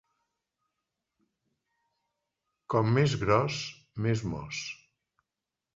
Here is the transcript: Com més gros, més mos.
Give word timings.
Com 2.75 2.91
més 2.97 3.15
gros, 3.27 3.61
més 4.07 4.27
mos. 4.35 4.65